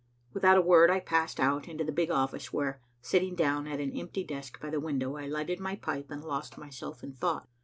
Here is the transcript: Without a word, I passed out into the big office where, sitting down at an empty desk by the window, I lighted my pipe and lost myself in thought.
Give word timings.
Without 0.33 0.57
a 0.57 0.63
word, 0.63 0.89
I 0.89 0.99
passed 0.99 1.39
out 1.39 1.67
into 1.67 1.83
the 1.83 1.91
big 1.91 2.09
office 2.09 2.51
where, 2.51 2.81
sitting 3.01 3.35
down 3.35 3.67
at 3.67 3.79
an 3.79 3.95
empty 3.95 4.23
desk 4.23 4.59
by 4.59 4.71
the 4.71 4.79
window, 4.79 5.15
I 5.15 5.27
lighted 5.27 5.59
my 5.59 5.75
pipe 5.75 6.09
and 6.09 6.23
lost 6.23 6.57
myself 6.57 7.03
in 7.03 7.13
thought. 7.13 7.47